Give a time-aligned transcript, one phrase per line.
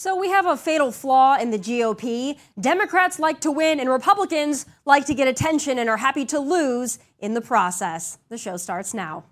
[0.00, 2.38] So we have a fatal flaw in the GOP.
[2.58, 6.98] Democrats like to win, and Republicans like to get attention and are happy to lose
[7.18, 8.16] in the process.
[8.30, 9.24] The show starts now.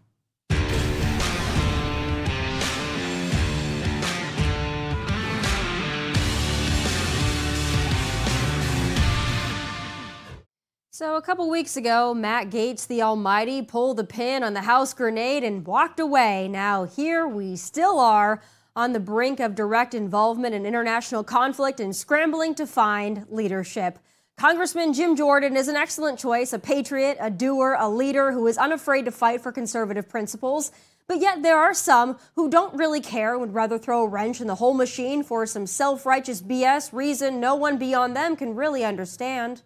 [10.91, 14.93] So, a couple weeks ago, Matt Gaetz the Almighty, pulled the pin on the House
[14.93, 16.47] grenade and walked away.
[16.47, 18.43] Now, here we still are
[18.79, 23.99] on the brink of direct involvement in international conflict and scrambling to find leadership.
[24.37, 28.57] Congressman Jim Jordan is an excellent choice, a patriot, a doer, a leader who is
[28.57, 30.71] unafraid to fight for conservative principles.
[31.09, 34.41] But yet, there are some who don't really care and would rather throw a wrench
[34.41, 38.55] in the whole machine for some self righteous BS reason no one beyond them can
[38.55, 39.63] really understand.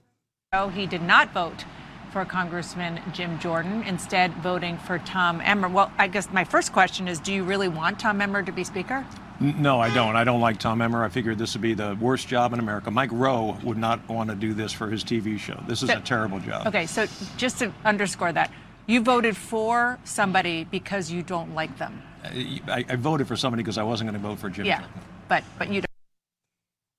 [0.55, 1.67] Oh, he did not vote
[2.13, 5.69] for Congressman Jim Jordan, instead voting for Tom Emmer.
[5.69, 8.65] Well, I guess my first question is do you really want Tom Emmer to be
[8.65, 9.05] Speaker?
[9.41, 10.15] No, I don't.
[10.15, 11.03] I don't like Tom Emmer.
[11.03, 12.91] I figured this would be the worst job in America.
[12.91, 15.61] Mike Rowe would not want to do this for his TV show.
[15.67, 16.67] This is so, a terrible job.
[16.69, 17.07] Okay, so
[17.39, 18.53] just to underscore that,
[18.87, 22.03] you voted for somebody because you don't like them.
[22.25, 22.29] Uh,
[22.69, 24.67] I, I voted for somebody because I wasn't going to vote for Jim.
[24.67, 24.85] Yeah,
[25.29, 25.92] but but you don't.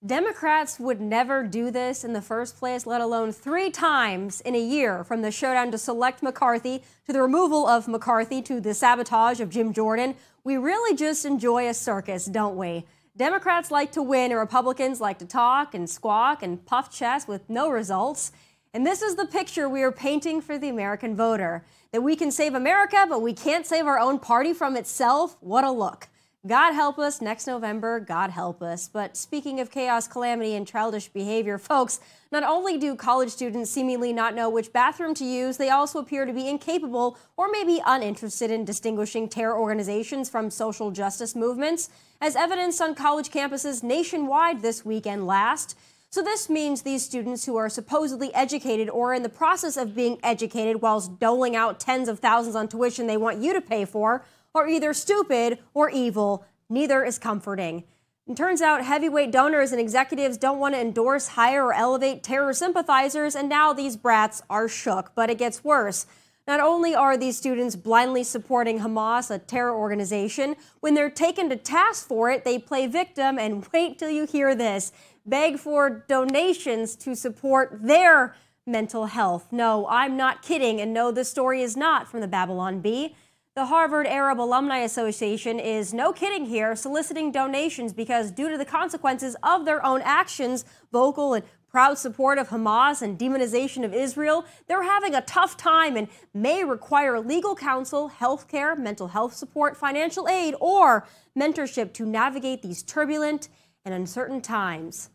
[0.06, 4.60] Democrats would never do this in the first place, let alone three times in a
[4.60, 9.40] year from the showdown to select McCarthy to the removal of McCarthy to the sabotage
[9.40, 10.16] of Jim Jordan.
[10.44, 12.86] We really just enjoy a circus, don't we?
[13.16, 17.50] Democrats like to win and Republicans like to talk and squawk and puff chest with
[17.50, 18.34] no results.
[18.74, 22.30] And this is the picture we are painting for the American voter that we can
[22.30, 25.38] save America, but we can't save our own party from itself.
[25.40, 26.10] What a look.
[26.46, 28.90] God help us next November, God help us.
[28.90, 32.02] But speaking of chaos, calamity, and childish behavior, folks,
[32.34, 36.26] not only do college students seemingly not know which bathroom to use, they also appear
[36.26, 42.36] to be incapable or maybe uninterested in distinguishing terror organizations from social justice movements, as
[42.36, 45.78] evidenced on college campuses nationwide this weekend last.
[46.10, 50.20] So, this means these students who are supposedly educated or in the process of being
[50.22, 54.26] educated whilst doling out tens of thousands on tuition they want you to pay for
[54.56, 56.46] are either stupid or evil.
[56.70, 57.84] Neither is comforting.
[58.28, 62.54] It turns out heavyweight donors and executives don't want to endorse, hire, or elevate terror
[62.54, 65.12] sympathizers, and now these brats are shook.
[65.14, 66.06] But it gets worse.
[66.48, 71.56] Not only are these students blindly supporting Hamas, a terror organization, when they're taken to
[71.56, 74.92] task for it, they play victim and wait till you hear this
[75.26, 78.36] beg for donations to support their
[78.66, 79.48] mental health.
[79.52, 83.16] No, I'm not kidding, and no, this story is not from the Babylon Bee.
[83.56, 88.66] The Harvard Arab Alumni Association is no kidding here, soliciting donations because, due to the
[88.66, 94.44] consequences of their own actions, vocal and proud support of Hamas and demonization of Israel,
[94.68, 99.78] they're having a tough time and may require legal counsel, health care, mental health support,
[99.78, 101.06] financial aid, or
[101.38, 103.50] mentorship to navigate these turbulent
[103.86, 105.12] and uncertain times.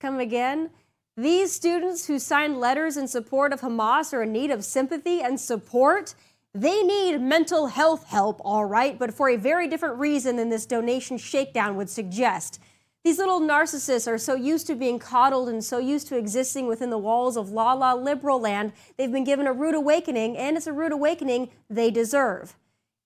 [0.00, 0.70] Come again?
[1.14, 5.38] These students who signed letters in support of Hamas are in need of sympathy and
[5.38, 6.14] support.
[6.54, 10.66] They need mental health help, all right, but for a very different reason than this
[10.66, 12.60] donation shakedown would suggest.
[13.04, 16.90] These little narcissists are so used to being coddled and so used to existing within
[16.90, 20.66] the walls of la la liberal land, they've been given a rude awakening, and it's
[20.66, 22.54] a rude awakening they deserve.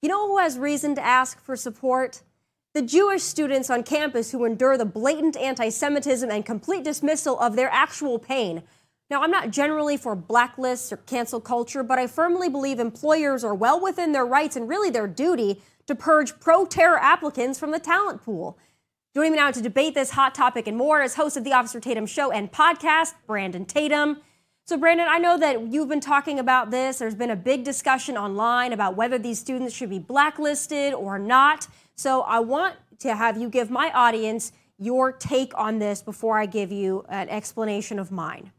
[0.03, 2.23] You know who has reason to ask for support?
[2.75, 7.57] The Jewish students on campus who endure the blatant anti Semitism and complete dismissal of
[7.57, 8.65] their actual pain.
[9.09, 13.55] Now, I'm not generally for blacklists or cancel culture, but I firmly believe employers are
[13.55, 17.79] well within their rights and really their duty to purge pro terror applicants from the
[17.79, 18.59] talent pool.
[19.15, 21.79] Joining me now to debate this hot topic and more is host of the Officer
[21.79, 24.21] Tatum Show and podcast, Brandon Tatum.
[24.67, 26.99] So, Brandon, I know that you've been talking about this.
[26.99, 31.69] There's been a big discussion online about whether these students should be blacklisted or not.
[31.95, 36.47] So, I want to have you give my audience your take on this before I
[36.47, 38.51] give you an explanation of mine.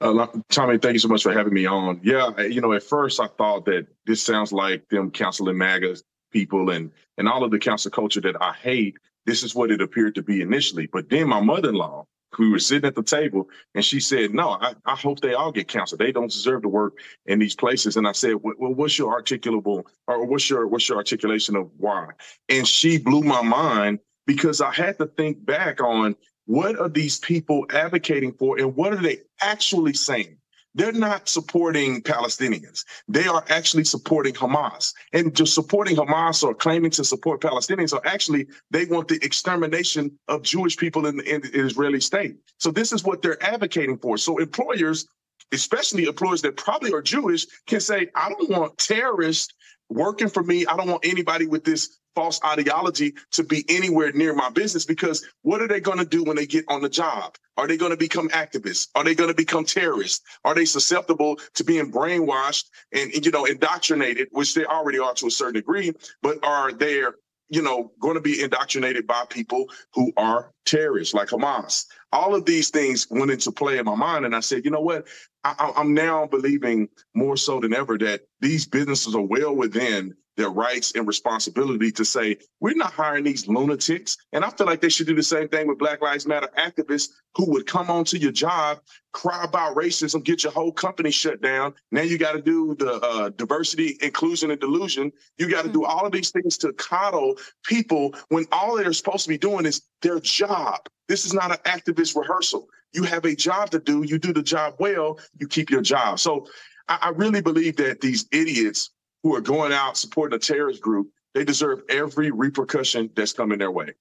[0.00, 2.00] Uh, Tomi, thank you so much for having me on.
[2.02, 5.96] Yeah, you know, at first I thought that this sounds like them counseling MAGA
[6.32, 8.96] people and and all of the council culture that I hate.
[9.26, 10.88] This is what it appeared to be initially.
[10.92, 12.06] But then my mother-in-law,
[12.38, 15.52] we were sitting at the table, and she said, "No, I, I hope they all
[15.52, 16.00] get counseled.
[16.00, 16.94] They don't deserve to work
[17.26, 20.98] in these places." And I said, "Well, what's your articulable or what's your what's your
[20.98, 22.08] articulation of why?"
[22.48, 26.16] And she blew my mind because I had to think back on
[26.52, 30.36] what are these people advocating for and what are they actually saying?
[30.74, 32.84] They're not supporting Palestinians.
[33.08, 34.92] They are actually supporting Hamas.
[35.14, 40.18] And just supporting Hamas or claiming to support Palestinians are actually, they want the extermination
[40.28, 42.36] of Jewish people in in the Israeli state.
[42.58, 44.18] So this is what they're advocating for.
[44.18, 45.06] So employers
[45.52, 49.54] especially employers that probably are Jewish, can say, I don't want terrorists
[49.88, 50.66] working for me.
[50.66, 55.26] I don't want anybody with this false ideology to be anywhere near my business because
[55.42, 57.36] what are they going to do when they get on the job?
[57.56, 58.88] Are they going to become activists?
[58.94, 60.22] Are they going to become terrorists?
[60.44, 65.26] Are they susceptible to being brainwashed and, you know, indoctrinated, which they already are to
[65.26, 67.04] a certain degree, but are they
[67.52, 71.84] you know, going to be indoctrinated by people who are terrorists like Hamas.
[72.10, 74.24] All of these things went into play in my mind.
[74.24, 75.06] And I said, you know what?
[75.44, 80.50] I, am now believing more so than ever that these businesses are well within their
[80.50, 84.16] rights and responsibility to say, we're not hiring these lunatics.
[84.32, 87.08] And I feel like they should do the same thing with Black Lives Matter activists
[87.36, 88.80] who would come onto your job,
[89.12, 91.74] cry about racism, get your whole company shut down.
[91.90, 95.12] Now you got to do the uh, diversity, inclusion, and delusion.
[95.38, 95.80] You got to mm-hmm.
[95.80, 99.66] do all of these things to coddle people when all they're supposed to be doing
[99.66, 100.80] is their job.
[101.08, 102.68] This is not an activist rehearsal.
[102.92, 104.02] You have a job to do.
[104.02, 106.20] You do the job well, you keep your job.
[106.20, 106.46] So
[106.88, 108.90] I, I really believe that these idiots
[109.22, 113.70] who are going out supporting a terrorist group, they deserve every repercussion that's coming their
[113.70, 113.92] way.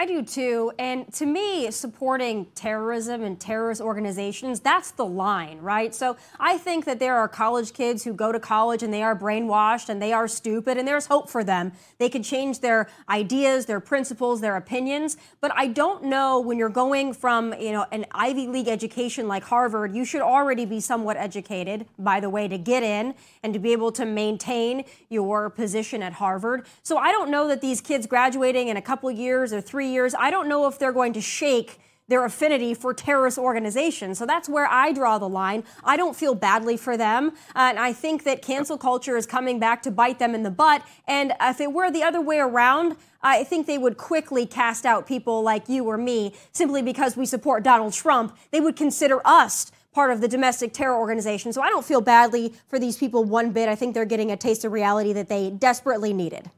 [0.00, 0.72] I do too.
[0.78, 5.94] And to me, supporting terrorism and terrorist organizations, that's the line, right?
[5.94, 9.14] So I think that there are college kids who go to college and they are
[9.14, 11.72] brainwashed and they are stupid and there's hope for them.
[11.98, 15.18] They can change their ideas, their principles, their opinions.
[15.42, 19.42] But I don't know when you're going from, you know, an Ivy League education like
[19.42, 23.58] Harvard, you should already be somewhat educated, by the way, to get in and to
[23.58, 26.64] be able to maintain your position at Harvard.
[26.82, 30.14] So I don't know that these kids graduating in a couple years or three years,
[30.14, 31.78] I don't know if they're going to shake
[32.10, 34.18] their affinity for terrorist organizations.
[34.18, 35.62] So that's where I draw the line.
[35.84, 37.32] I don't feel badly for them.
[37.54, 40.82] And I think that cancel culture is coming back to bite them in the butt.
[41.06, 45.06] And if it were the other way around, I think they would quickly cast out
[45.06, 48.36] people like you or me simply because we support Donald Trump.
[48.50, 51.52] They would consider us part of the domestic terror organization.
[51.52, 53.68] So I don't feel badly for these people one bit.
[53.68, 56.50] I think they're getting a taste of reality that they desperately needed.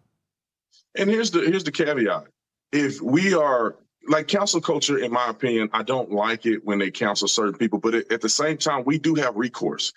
[0.94, 2.26] And here's the here's the caveat
[2.72, 3.76] if we are
[4.08, 7.78] like cancel culture, in my opinion, I don't like it when they cancel certain people,
[7.78, 9.92] but at the same time, we do have recourse.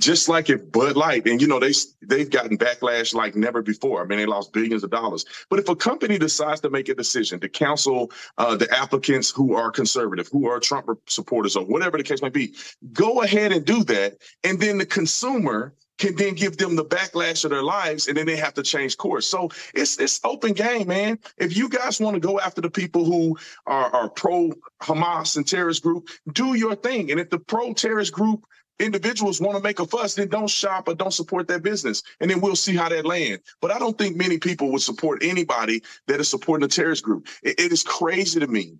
[0.00, 4.02] Just like if Bud Light, and you know they they've gotten backlash like never before.
[4.02, 5.26] I mean, they lost billions of dollars.
[5.50, 9.54] But if a company decides to make a decision to cancel uh, the applicants who
[9.54, 12.54] are conservative, who are Trump supporters, or whatever the case may be,
[12.94, 17.44] go ahead and do that, and then the consumer can then give them the backlash
[17.44, 19.26] of their lives and then they have to change course.
[19.26, 21.18] So it's it's open game, man.
[21.36, 23.36] If you guys want to go after the people who
[23.66, 24.50] are, are pro
[24.80, 27.10] Hamas and terrorist group, do your thing.
[27.10, 28.46] And if the pro terrorist group
[28.80, 32.02] individuals want to make a fuss, then don't shop or don't support that business.
[32.20, 33.40] And then we'll see how that land.
[33.60, 37.28] But I don't think many people would support anybody that is supporting a terrorist group.
[37.42, 38.78] it, it is crazy to me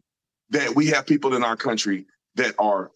[0.51, 2.07] that we have people in our country
[2.37, 2.91] that are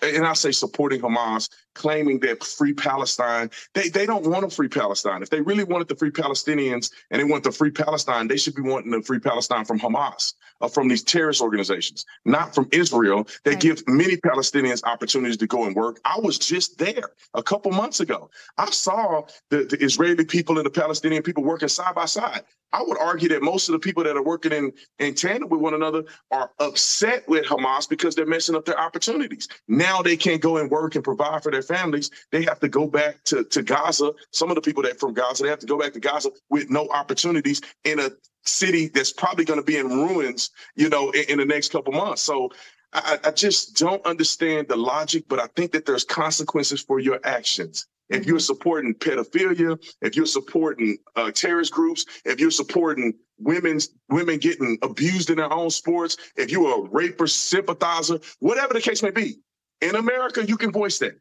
[0.00, 4.68] and I say supporting Hamas, claiming that free Palestine, they, they don't want a free
[4.68, 5.22] Palestine.
[5.22, 8.54] If they really wanted the free Palestinians and they want the free Palestine, they should
[8.54, 13.26] be wanting the free Palestine from Hamas or from these terrorist organizations, not from Israel.
[13.44, 13.60] that right.
[13.60, 16.00] give many Palestinians opportunities to go and work.
[16.04, 18.30] I was just there a couple months ago.
[18.58, 22.42] I saw the, the Israeli people and the Palestinian people working side by side.
[22.72, 25.60] I would argue that most of the people that are working in, in tandem with
[25.60, 29.48] one another are upset with Hamas because they're messing up their opportunities.
[29.68, 32.10] Now they can't go and work and provide for their families.
[32.32, 34.12] They have to go back to, to Gaza.
[34.32, 36.68] Some of the people that from Gaza, they have to go back to Gaza with
[36.68, 38.10] no opportunities in a
[38.48, 41.92] city that's probably going to be in ruins, you know, in, in the next couple
[41.92, 42.22] months.
[42.22, 42.50] So
[42.92, 47.20] I, I just don't understand the logic, but I think that there's consequences for your
[47.24, 47.86] actions.
[48.08, 54.38] If you're supporting pedophilia, if you're supporting uh, terrorist groups, if you're supporting women's women
[54.38, 59.10] getting abused in their own sports, if you're a rapist sympathizer, whatever the case may
[59.10, 59.40] be,
[59.80, 61.18] in America you can voice that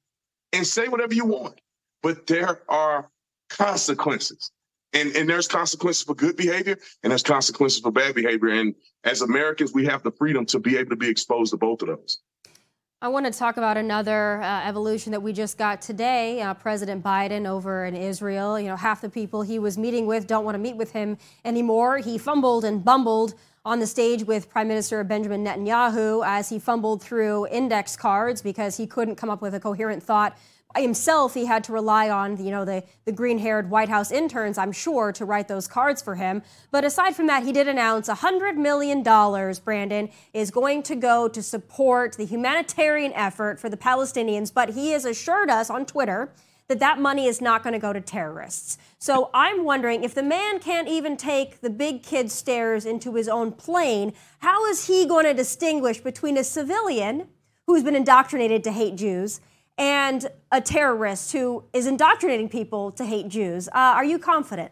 [0.53, 1.59] and say whatever you want.
[2.03, 3.09] But there are
[3.49, 4.51] consequences.
[4.95, 8.47] And, and there's consequences for good behavior and there's consequences for bad behavior.
[8.47, 8.73] And
[9.03, 11.89] as Americans, we have the freedom to be able to be exposed to both of
[11.89, 12.19] those.
[13.01, 16.41] I want to talk about another uh, evolution that we just got today.
[16.41, 18.57] Uh, President Biden over in Israel.
[18.57, 21.17] You know, half the people he was meeting with don't want to meet with him
[21.43, 21.97] anymore.
[21.97, 23.35] He fumbled and bumbled
[23.65, 28.77] on the stage with Prime Minister Benjamin Netanyahu as he fumbled through index cards because
[28.77, 30.37] he couldn't come up with a coherent thought
[30.81, 34.57] himself, he had to rely on, you know, the, the green haired White House interns,
[34.57, 36.41] I'm sure, to write those cards for him.
[36.71, 41.41] But aside from that, he did announce $100 million, Brandon, is going to go to
[41.41, 44.53] support the humanitarian effort for the Palestinians.
[44.53, 46.31] But he has assured us on Twitter
[46.67, 48.77] that that money is not going to go to terrorists.
[48.97, 53.27] So I'm wondering if the man can't even take the big kid stairs into his
[53.27, 57.27] own plane, how is he going to distinguish between a civilian
[57.67, 59.41] who's been indoctrinated to hate Jews
[59.77, 63.67] and a terrorist who is indoctrinating people to hate Jews.
[63.69, 64.71] Uh, are you confident?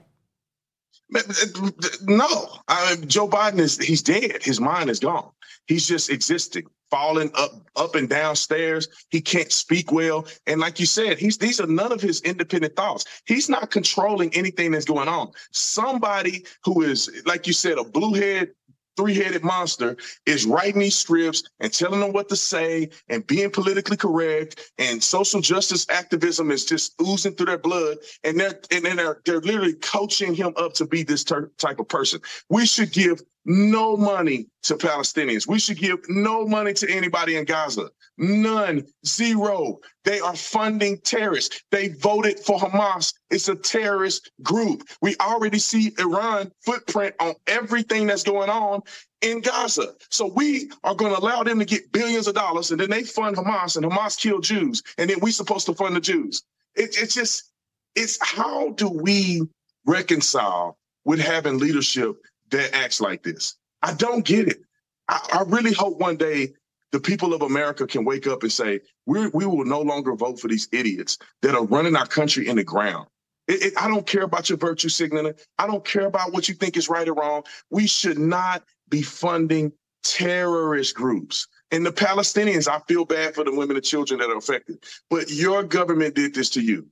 [2.04, 4.42] No, I Joe Biden is he's dead.
[4.42, 5.30] His mind is gone.
[5.68, 8.88] He's just existing, falling up up and downstairs.
[9.10, 12.76] He can't speak well, and like you said, he's these are none of his independent
[12.76, 13.06] thoughts.
[13.26, 15.32] He's not controlling anything that's going on.
[15.52, 18.50] Somebody who is, like you said, a bluehead
[18.98, 23.98] three-headed monster is writing these scripts and telling them what to say and being politically
[23.98, 24.72] correct.
[24.78, 27.98] And social justice activism is just oozing through their blood.
[28.24, 31.80] And they're and then they're, they're literally coaching him up to be this ter- type
[31.80, 32.22] of person.
[32.50, 35.48] We should give no money to Palestinians.
[35.48, 37.90] We should give no money to anybody in Gaza.
[38.18, 39.80] None, zero.
[40.04, 41.64] They are funding terrorists.
[41.72, 43.14] They voted for Hamas.
[43.32, 44.88] It's a terrorist group.
[45.02, 48.82] We already see Iran footprint on everything that's going on
[49.22, 49.96] in Gaza.
[50.10, 53.04] So we are going to allow them to get billions of dollars and then they
[53.04, 54.84] fund Hamas and Hamas kill Jews.
[54.98, 56.44] And then we supposed to fund the Jews.
[56.76, 57.52] It, it's just,
[57.96, 59.42] it's how do we
[59.86, 62.16] reconcile with having leadership
[62.54, 63.56] that acts like this.
[63.82, 64.62] I don't get it.
[65.10, 66.54] I, I really hope one day
[66.92, 70.40] the people of America can wake up and say, we we will no longer vote
[70.40, 73.08] for these idiots that are running our country in the ground.
[73.48, 75.34] It, it, I don't care about your virtue signaling.
[75.58, 77.44] I don't care about what you think is right or wrong.
[77.70, 81.48] We should not be funding terrorist groups.
[81.72, 84.84] And the Palestinians, I feel bad for the women and children that are affected.
[85.10, 86.88] But your government did this to you.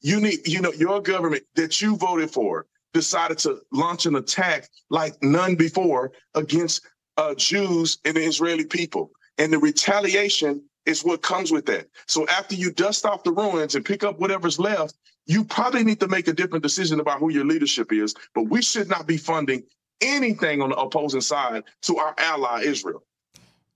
[0.00, 4.70] You need, you know, your government that you voted for decided to launch an attack
[4.88, 6.86] like none before against
[7.18, 9.10] uh, Jews and the Israeli people.
[9.36, 11.88] And the retaliation is what comes with that.
[12.06, 14.94] So after you dust off the ruins and pick up whatever's left,
[15.26, 18.14] you probably need to make a different decision about who your leadership is.
[18.34, 19.64] But we should not be funding
[20.00, 23.02] anything on the opposing side to our ally, Israel.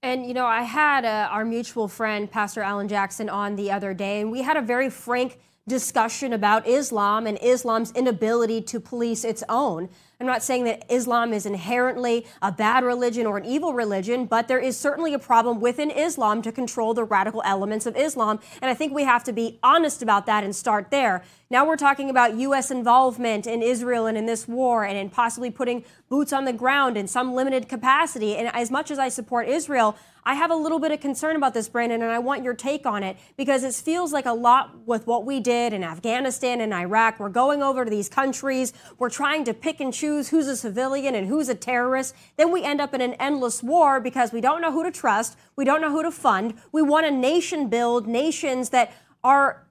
[0.02, 3.94] And, you know, I had uh, our mutual friend, Pastor Alan Jackson, on the other
[3.94, 9.24] day, and we had a very frank discussion about Islam and Islam's inability to police
[9.24, 9.88] its own.
[10.20, 14.48] I'm not saying that Islam is inherently a bad religion or an evil religion, but
[14.48, 18.40] there is certainly a problem within Islam to control the radical elements of Islam.
[18.60, 21.22] And I think we have to be honest about that and start there.
[21.50, 22.72] Now we're talking about U.S.
[22.72, 26.96] involvement in Israel and in this war and in possibly putting boots on the ground
[26.96, 28.34] in some limited capacity.
[28.34, 31.54] And as much as I support Israel, I have a little bit of concern about
[31.54, 34.86] this, Brandon, and I want your take on it because it feels like a lot
[34.86, 37.18] with what we did in Afghanistan and Iraq.
[37.18, 41.14] We're going over to these countries, we're trying to pick and choose who's a civilian
[41.14, 42.14] and who's a terrorist.
[42.36, 45.36] Then we end up in an endless war because we don't know who to trust,
[45.56, 46.54] we don't know who to fund.
[46.72, 48.92] We want a nation build, nations that
[49.24, 49.66] are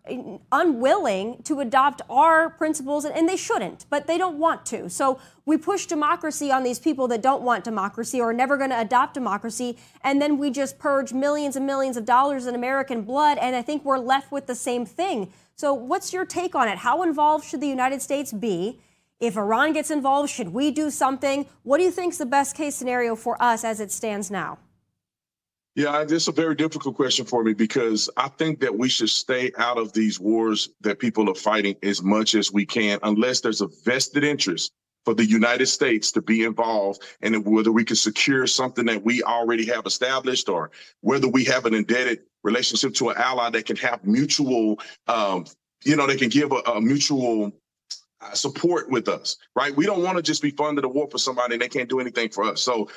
[0.51, 4.89] unwilling to adopt our principles, and they shouldn't, but they don't want to.
[4.89, 8.70] So we push democracy on these people that don't want democracy or are never going
[8.72, 13.03] to adopt democracy, and then we just purge millions and millions of dollars in American
[13.03, 15.32] blood, and I think we're left with the same thing.
[15.56, 16.79] So, what's your take on it?
[16.79, 18.79] How involved should the United States be?
[19.20, 21.48] If Iran gets involved, should we do something?
[21.64, 24.60] What do you think is the best case scenario for us as it stands now?
[25.74, 29.10] Yeah, this is a very difficult question for me because I think that we should
[29.10, 33.42] stay out of these wars that people are fighting as much as we can, unless
[33.42, 34.72] there's a vested interest
[35.04, 39.24] for the United States to be involved and whether we can secure something that we
[39.24, 40.72] already have established or
[41.02, 45.46] whether we have an indebted relationship to an ally that can have mutual, um,
[45.86, 47.52] you know, they can give a, a mutual
[48.34, 49.76] support with us, right?
[49.76, 52.00] We don't want to just be funded a war for somebody and they can't do
[52.00, 52.62] anything for us.
[52.62, 52.88] So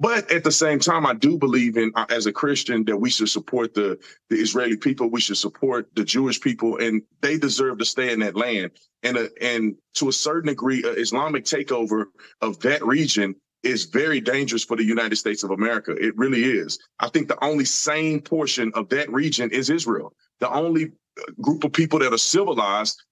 [0.00, 3.10] but at the same time, I do believe in uh, as a Christian that we
[3.10, 3.98] should support the
[4.30, 5.10] the Israeli people.
[5.10, 8.70] We should support the Jewish people, and they deserve to stay in that land.
[9.02, 12.06] And uh, and to a certain degree, uh, Islamic takeover
[12.40, 15.92] of that region is very dangerous for the United States of America.
[15.92, 16.78] It really is.
[16.98, 20.14] I think the only sane portion of that region is Israel.
[20.38, 23.09] The only uh, group of people that are civilized uh,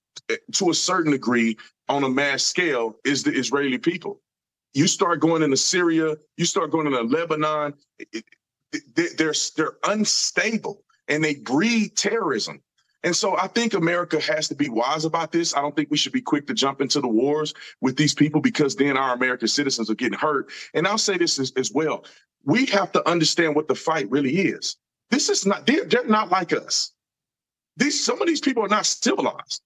[0.53, 1.57] to a certain degree
[1.89, 4.21] on a mass scale is the Israeli people.
[4.75, 8.25] You start going into Syria, you start going into Lebanon, it,
[8.73, 12.61] it, they're, they're unstable and they breed terrorism.
[13.05, 15.55] And so I think America has to be wise about this.
[15.57, 18.41] I don't think we should be quick to jump into the wars with these people
[18.41, 20.51] because then our American citizens are getting hurt.
[20.75, 22.05] And I'll say this as, as well.
[22.45, 24.77] We have to understand what the fight really is.
[25.11, 26.93] This is not, they're, they're not like us.
[27.77, 29.63] These, some of these people are not civilized.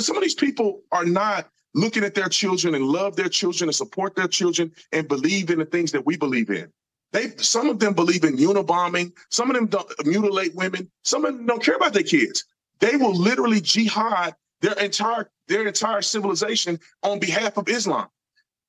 [0.00, 3.74] Some of these people are not looking at their children and love their children and
[3.74, 6.72] support their children and believe in the things that we believe in.
[7.12, 11.36] They some of them believe in unibombing, some of them don't mutilate women, some of
[11.36, 12.44] them don't care about their kids.
[12.80, 18.08] They will literally jihad their entire their entire civilization on behalf of Islam.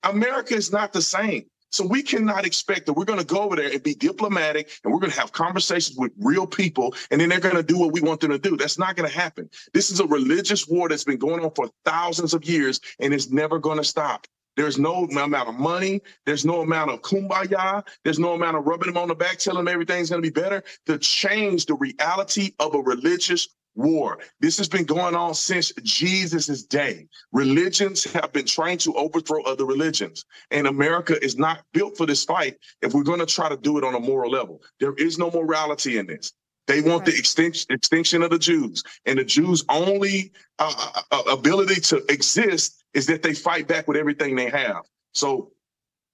[0.03, 1.45] America is not the same.
[1.71, 4.93] So we cannot expect that we're going to go over there and be diplomatic and
[4.93, 7.91] we're going to have conversations with real people and then they're going to do what
[7.91, 8.55] we want them to do.
[8.55, 9.49] That's not going to happen.
[9.73, 13.29] This is a religious war that's been going on for thousands of years and it's
[13.29, 14.27] never going to stop.
[14.55, 16.01] There's no amount of money.
[16.25, 17.85] There's no amount of kumbaya.
[18.03, 20.33] There's no amount of rubbing them on the back, telling them everything's going to be
[20.33, 24.19] better to change the reality of a religious war.
[24.39, 27.07] This has been going on since Jesus' day.
[27.31, 30.25] Religions have been trying to overthrow other religions.
[30.51, 33.77] And America is not built for this fight if we're going to try to do
[33.77, 34.61] it on a moral level.
[34.79, 36.33] There is no morality in this.
[36.67, 37.13] They want right.
[37.13, 38.83] the extinction, extinction of the Jews.
[39.05, 43.87] And the Jews' only uh, uh, uh, ability to exist is that they fight back
[43.87, 44.83] with everything they have.
[45.13, 45.51] So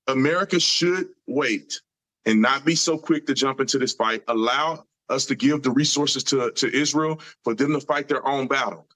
[0.08, 1.80] America should wait
[2.26, 4.24] and not be so quick to jump into this fight.
[4.28, 8.48] Allow us to give the resources to, to Israel for them to fight their own
[8.48, 8.88] battle.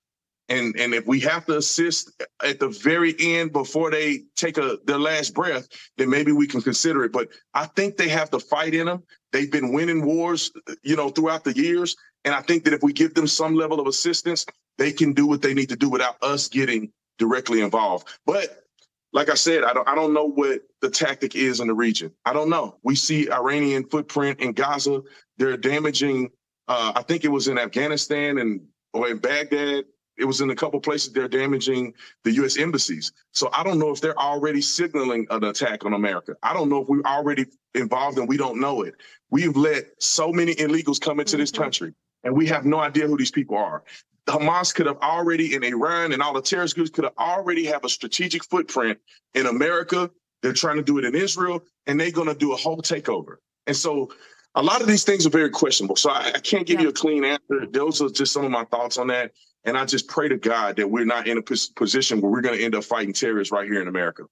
[0.48, 4.78] And and if we have to assist at the very end before they take a
[4.86, 5.68] their last breath,
[5.98, 7.12] then maybe we can consider it.
[7.12, 9.04] But I think they have to fight in them.
[9.32, 10.52] They've been winning wars,
[10.84, 11.96] you know, throughout the years.
[12.26, 14.46] And I think that if we give them some level of assistance,
[14.78, 18.08] they can do what they need to do without us getting directly involved.
[18.26, 18.66] But
[19.14, 22.12] like I said, I don't I don't know what the tactic is in the region.
[22.26, 22.78] I don't know.
[22.84, 25.02] We see Iranian footprint in Gaza.
[25.38, 26.30] They're damaging.
[26.68, 28.62] Uh, I think it was in Afghanistan and
[28.94, 29.86] or in Baghdad.
[30.18, 32.58] It was in a couple places they're damaging the U.S.
[32.58, 33.12] embassies.
[33.32, 36.36] So I don't know if they're already signaling an attack on America.
[36.42, 38.96] I don't know if we're already involved and we don't know it.
[39.30, 41.42] We've let so many illegals come into mm-hmm.
[41.42, 43.84] this country, and we have no idea who these people are.
[44.28, 47.84] Hamas could have already, in Iran and all the terrorist groups could have already have
[47.84, 48.98] a strategic footprint
[49.34, 50.10] in America.
[50.42, 53.36] They're trying to do it in Israel, and they're going to do a whole takeover.
[53.68, 54.12] And so
[54.56, 55.96] a lot of these things are very questionable.
[55.96, 56.84] So I, I can't give yeah.
[56.84, 57.68] you a clean answer.
[57.70, 59.32] Those are just some of my thoughts on that.
[59.66, 62.58] And I just pray to God that we're not in a position where we're going
[62.58, 64.24] to end up fighting terrorists right here in America.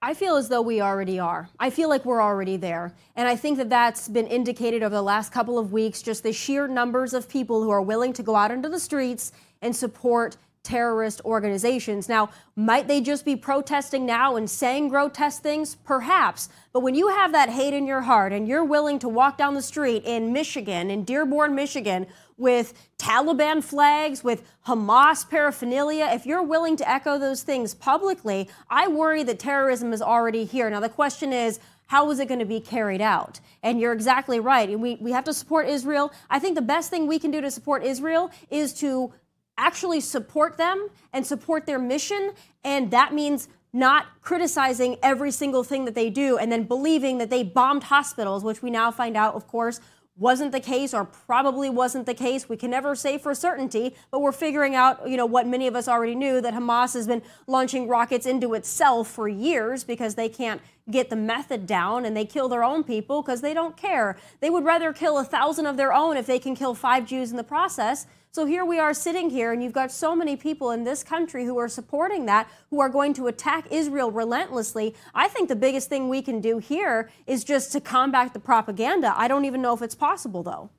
[0.00, 1.48] I feel as though we already are.
[1.58, 2.94] I feel like we're already there.
[3.16, 6.32] And I think that that's been indicated over the last couple of weeks just the
[6.32, 10.36] sheer numbers of people who are willing to go out into the streets and support
[10.62, 12.08] terrorist organizations.
[12.08, 15.74] Now, might they just be protesting now and saying grotesque things?
[15.74, 16.48] Perhaps.
[16.72, 19.54] But when you have that hate in your heart and you're willing to walk down
[19.54, 26.42] the street in Michigan, in Dearborn, Michigan, with Taliban flags, with Hamas paraphernalia, if you're
[26.42, 30.70] willing to echo those things publicly, I worry that terrorism is already here.
[30.70, 33.40] Now, the question is, how is it going to be carried out?
[33.62, 34.78] And you're exactly right.
[34.78, 36.12] We, we have to support Israel.
[36.28, 39.12] I think the best thing we can do to support Israel is to
[39.58, 42.32] actually support them and support their mission.
[42.64, 47.28] And that means not criticizing every single thing that they do and then believing that
[47.28, 49.80] they bombed hospitals, which we now find out, of course,
[50.16, 52.48] wasn't the case or probably wasn't the case.
[52.48, 55.76] We can never say for certainty, but we're figuring out, you know, what many of
[55.76, 60.28] us already knew that Hamas has been launching rockets into itself for years because they
[60.28, 64.18] can't get the method down and they kill their own people because they don't care.
[64.40, 67.30] They would rather kill a thousand of their own if they can kill five Jews
[67.30, 70.70] in the process so here we are sitting here, and you've got so many people
[70.70, 74.94] in this country who are supporting that, who are going to attack Israel relentlessly.
[75.14, 79.14] I think the biggest thing we can do here is just to combat the propaganda.
[79.16, 80.70] I don't even know if it's possible, though.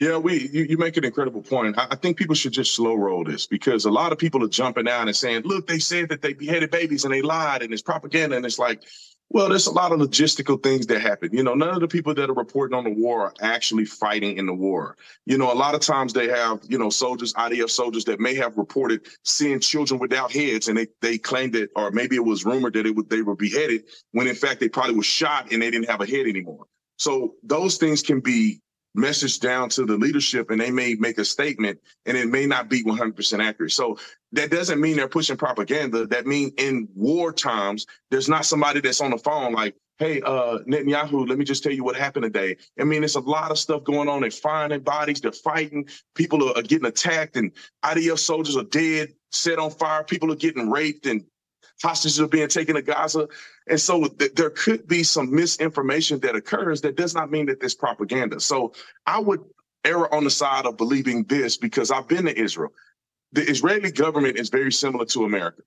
[0.00, 1.76] Yeah, we you, you make an incredible point.
[1.76, 4.48] I, I, think people should just slow roll this because a lot of people are
[4.48, 7.72] jumping out and saying, "Look, they said that they beheaded babies and they lied and
[7.72, 8.84] it's propaganda." And it's like,
[9.30, 11.30] well, there's a lot of logistical things that happen.
[11.32, 14.38] You know, none of the people that are reporting on the war are actually fighting
[14.38, 14.96] in the war.
[15.26, 18.34] You know, a lot of times they have, you know, soldiers, IDF soldiers that may
[18.36, 22.46] have reported seeing children without heads, and they they claimed that, or maybe it was
[22.46, 25.60] rumored that it would they were beheaded when in fact they probably were shot and
[25.60, 26.64] they didn't have a head anymore.
[26.96, 28.60] So those things can be
[28.98, 32.68] message down to the leadership and they may make a statement and it may not
[32.68, 33.72] be 100% accurate.
[33.72, 33.98] So
[34.32, 36.06] that doesn't mean they're pushing propaganda.
[36.06, 40.58] That means in war times, there's not somebody that's on the phone like, hey, uh,
[40.68, 42.56] Netanyahu, let me just tell you what happened today.
[42.78, 44.20] I mean, there's a lot of stuff going on.
[44.20, 47.52] They're finding bodies, they're fighting, people are, are getting attacked, and
[47.84, 51.24] IDF soldiers are dead, set on fire, people are getting raped and
[51.82, 53.28] hostages are being taken to Gaza.
[53.68, 57.60] And so th- there could be some misinformation that occurs that does not mean that
[57.60, 58.40] there's propaganda.
[58.40, 58.72] So
[59.06, 59.40] I would
[59.84, 62.72] err on the side of believing this because I've been to Israel.
[63.32, 65.62] The Israeli government is very similar to America.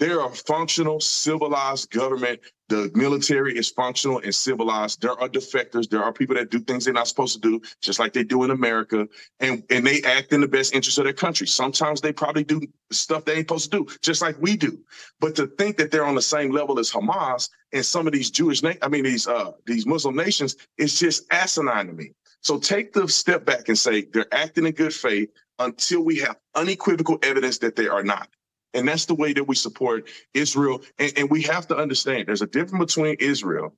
[0.00, 2.40] They're a functional, civilized government.
[2.70, 5.02] The military is functional and civilized.
[5.02, 5.90] There are defectors.
[5.90, 8.42] There are people that do things they're not supposed to do, just like they do
[8.42, 9.06] in America.
[9.40, 11.46] And, and they act in the best interest of their country.
[11.46, 14.80] Sometimes they probably do stuff they ain't supposed to do, just like we do.
[15.20, 18.30] But to think that they're on the same level as Hamas and some of these
[18.30, 22.12] Jewish, na- I mean, these, uh, these Muslim nations is just asinine to me.
[22.40, 26.36] So take the step back and say they're acting in good faith until we have
[26.54, 28.30] unequivocal evidence that they are not.
[28.74, 30.82] And that's the way that we support Israel.
[30.98, 33.74] And, and we have to understand there's a difference between Israel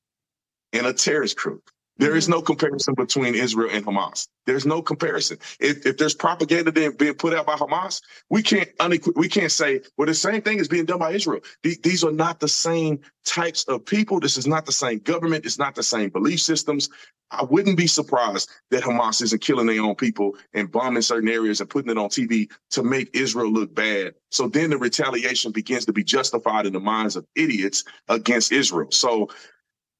[0.73, 1.71] and a terrorist group.
[1.99, 2.33] There is mm-hmm.
[2.33, 4.27] no comparison between Israel and Hamas.
[4.47, 5.39] There's no comparison.
[5.61, 8.01] If, if there's propaganda being put out by Hamas,
[8.31, 11.41] we can't unequ- we can't say well the same thing is being done by Israel.
[11.63, 14.21] These are not the same types of people.
[14.21, 15.45] This is not the same government.
[15.45, 16.89] It's not the same belief systems.
[17.33, 21.61] I wouldn't be surprised that Hamas isn't killing their own people and bombing certain areas
[21.61, 24.15] and putting it on TV to make Israel look bad.
[24.31, 28.91] So then the retaliation begins to be justified in the minds of idiots against Israel.
[28.91, 29.31] So,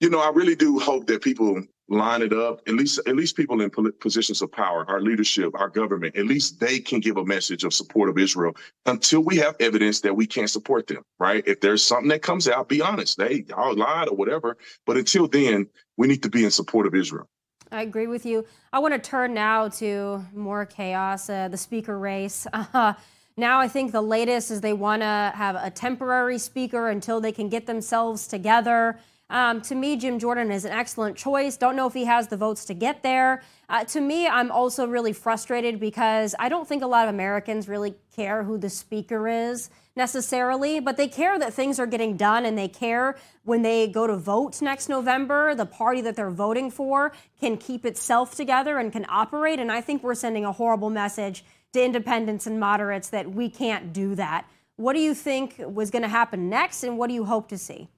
[0.03, 2.61] you know, I really do hope that people line it up.
[2.67, 6.59] At least, at least people in positions of power, our leadership, our government, at least
[6.59, 8.53] they can give a message of support of Israel
[8.87, 11.05] until we have evidence that we can't support them.
[11.21, 11.45] Right?
[11.47, 13.17] If there's something that comes out, be honest.
[13.17, 14.57] They all lied or whatever.
[14.87, 17.29] But until then, we need to be in support of Israel.
[17.71, 18.45] I agree with you.
[18.73, 22.45] I want to turn now to more chaos, uh, the speaker race.
[22.53, 22.95] Uh,
[23.37, 27.33] now, I think the latest is they want to have a temporary speaker until they
[27.33, 28.99] can get themselves together.
[29.33, 31.57] Um, to me, Jim Jordan is an excellent choice.
[31.57, 33.43] Don't know if he has the votes to get there.
[33.67, 37.67] Uh, to me, I'm also really frustrated because I don't think a lot of Americans
[37.67, 42.45] really care who the speaker is necessarily, but they care that things are getting done
[42.45, 46.71] and they care when they go to vote next November, the party that they're voting
[46.71, 49.59] for can keep itself together and can operate.
[49.59, 51.43] And I think we're sending a horrible message
[51.73, 54.47] to independents and moderates that we can't do that.
[54.77, 57.57] What do you think was going to happen next, and what do you hope to
[57.57, 57.89] see?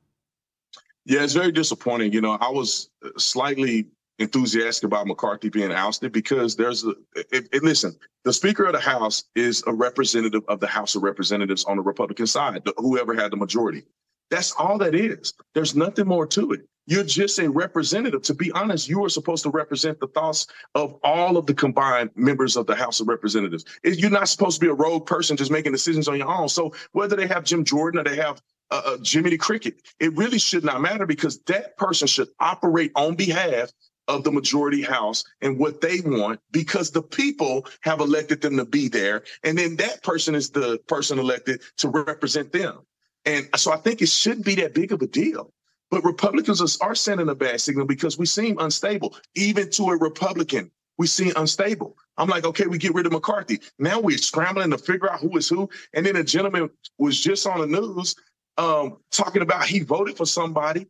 [1.06, 2.12] Yeah, it's very disappointing.
[2.12, 3.86] You know, I was uh, slightly
[4.18, 8.80] enthusiastic about McCarthy being ousted because there's a it, it, listen, the Speaker of the
[8.80, 13.14] House is a representative of the House of Representatives on the Republican side, the, whoever
[13.14, 13.82] had the majority.
[14.30, 15.34] That's all that is.
[15.54, 16.62] There's nothing more to it.
[16.86, 18.22] You're just a representative.
[18.22, 22.10] To be honest, you are supposed to represent the thoughts of all of the combined
[22.14, 23.64] members of the House of Representatives.
[23.82, 26.48] You're not supposed to be a rogue person just making decisions on your own.
[26.48, 29.74] So whether they have Jim Jordan or they have uh, uh, Jimmy the Cricket.
[30.00, 33.70] It really should not matter because that person should operate on behalf
[34.08, 38.64] of the majority house and what they want because the people have elected them to
[38.64, 39.22] be there.
[39.44, 42.80] And then that person is the person elected to represent them.
[43.26, 45.52] And so I think it shouldn't be that big of a deal.
[45.90, 49.16] But Republicans are sending a bad signal because we seem unstable.
[49.34, 51.96] Even to a Republican, we seem unstable.
[52.16, 53.60] I'm like, okay, we get rid of McCarthy.
[53.78, 55.68] Now we're scrambling to figure out who is who.
[55.92, 58.14] And then a gentleman was just on the news
[58.56, 60.86] um, talking about he voted for somebody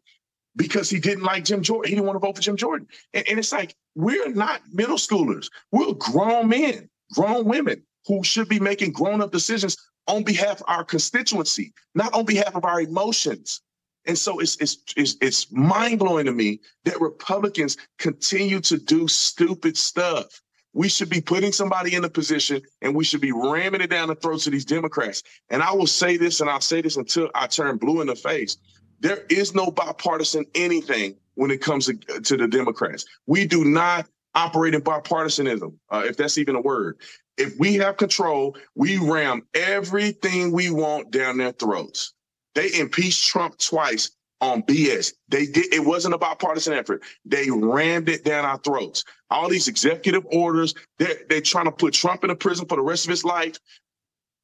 [0.57, 1.89] because he didn't like Jim Jordan.
[1.89, 2.87] He didn't want to vote for Jim Jordan.
[3.13, 5.51] And, and it's like, we're not middle schoolers.
[5.73, 10.65] We're grown men, grown women who should be making grown up decisions on behalf of
[10.69, 13.63] our constituency, not on behalf of our emotions.
[14.07, 19.09] And so it's it's it's, it's mind blowing to me that Republicans continue to do
[19.09, 20.43] stupid stuff
[20.75, 24.09] we should be putting somebody in a position and we should be ramming it down
[24.09, 25.23] the throats of these Democrats.
[25.49, 28.17] And I will say this and I'll say this until I turn blue in the
[28.17, 28.59] face.
[29.01, 33.05] There is no bipartisan anything when it comes to, the Democrats.
[33.27, 36.99] We do not operate in bipartisanism, uh, if that's even a word.
[37.37, 42.13] If we have control, we ram everything we want down their throats.
[42.55, 45.15] They impeached Trump twice on BS.
[45.29, 45.73] They did.
[45.73, 47.03] It wasn't a bipartisan effort.
[47.25, 49.05] They rammed it down our throats.
[49.31, 50.75] All these executive orders.
[50.99, 53.59] They're they're trying to put Trump in a prison for the rest of his life.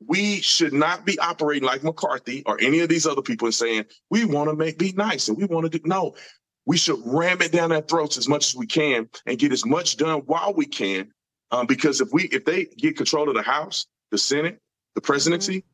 [0.07, 3.85] We should not be operating like McCarthy or any of these other people and saying
[4.09, 6.14] we want to make be nice and we want to do no.
[6.64, 9.66] We should ram it down their throats as much as we can and get as
[9.66, 11.12] much done while we can.
[11.51, 14.59] Um, because if we if they get control of the House, the Senate,
[14.95, 15.67] the presidency, mm-hmm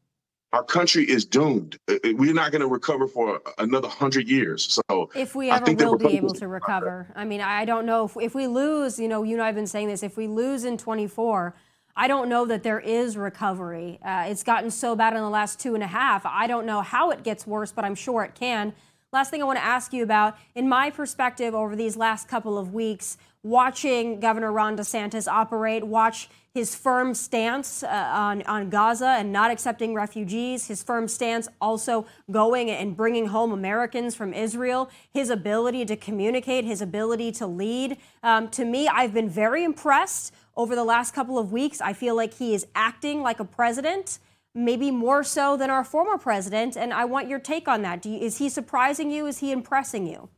[0.52, 1.78] our country is doomed.
[1.86, 4.80] We're not going to recover for another hundred years.
[4.88, 8.16] So if we ever will be able to recover, I mean, I don't know if,
[8.20, 8.98] if we lose.
[8.98, 10.02] You know, you and I have been saying this.
[10.02, 11.54] If we lose in 24,
[11.94, 13.98] I don't know that there is recovery.
[14.02, 16.24] Uh, it's gotten so bad in the last two and a half.
[16.24, 18.72] I don't know how it gets worse, but I'm sure it can.
[19.12, 22.58] Last thing I want to ask you about, in my perspective, over these last couple
[22.58, 29.08] of weeks, watching Governor Ron DeSantis operate, watch his firm stance uh, on, on Gaza
[29.08, 34.90] and not accepting refugees, his firm stance also going and bringing home Americans from Israel,
[35.12, 37.98] his ability to communicate, his ability to lead.
[38.22, 41.80] Um, to me, I've been very impressed over the last couple of weeks.
[41.80, 44.18] I feel like he is acting like a president,
[44.54, 46.76] maybe more so than our former president.
[46.76, 48.04] And I want your take on that.
[48.06, 49.26] You, is he surprising you?
[49.26, 50.30] Is he impressing you?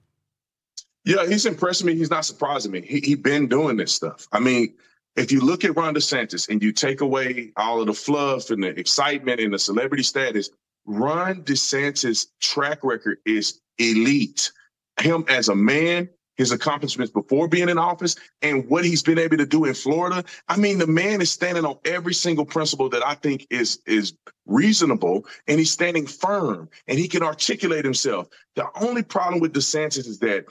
[1.09, 1.94] Yeah, he's impressing me.
[1.94, 2.83] He's not surprising me.
[2.83, 4.29] He he been doing this stuff.
[4.31, 4.75] I mean,
[5.16, 8.62] if you look at Ron DeSantis and you take away all of the fluff and
[8.62, 10.51] the excitement and the celebrity status,
[10.85, 14.53] Ron DeSantis' track record is elite.
[15.01, 19.38] Him as a man, his accomplishments before being in office and what he's been able
[19.38, 20.23] to do in Florida.
[20.47, 24.12] I mean, the man is standing on every single principle that I think is is
[24.44, 28.29] reasonable and he's standing firm and he can articulate himself.
[28.57, 30.44] The only problem with DeSantis is that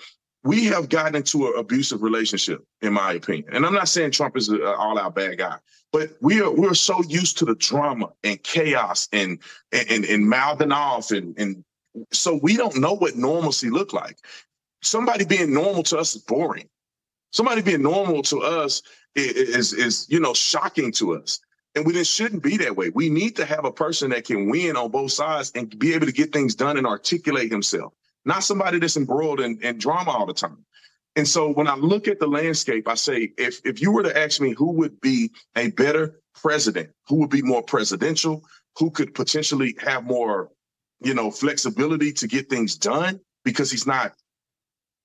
[0.43, 3.54] we have gotten into an abusive relationship, in my opinion.
[3.54, 5.58] And I'm not saying Trump is uh, an all-out bad guy,
[5.91, 9.39] but we are we're so used to the drama and chaos and
[9.71, 11.63] and and mouthing off and and
[12.12, 14.17] so we don't know what normalcy look like.
[14.84, 16.69] Somebody being normal to us is boring.
[17.32, 18.82] Somebody being normal to us
[19.15, 21.39] is, is, is you know shocking to us.
[21.76, 22.89] And we just shouldn't be that way.
[22.89, 26.08] We need to have a person that can win on both sides and be able
[26.08, 27.93] to get things done and articulate himself,
[28.27, 30.65] not somebody that's embroiled in, in drama all the time.
[31.15, 34.15] And so when I look at the landscape, I say, if if you were to
[34.15, 38.43] ask me who would be a better president, who would be more presidential,
[38.77, 40.51] who could potentially have more,
[41.01, 44.13] you know, flexibility to get things done because he's not